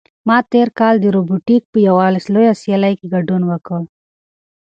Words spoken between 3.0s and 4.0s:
ګډون وکړ.